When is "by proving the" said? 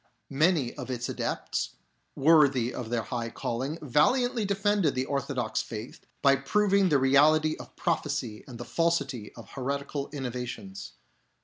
6.23-6.97